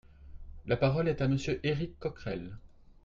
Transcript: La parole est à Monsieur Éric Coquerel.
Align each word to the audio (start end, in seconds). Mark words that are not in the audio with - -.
La 0.65 0.77
parole 0.77 1.09
est 1.09 1.21
à 1.21 1.27
Monsieur 1.27 1.59
Éric 1.61 1.99
Coquerel. 1.99 2.57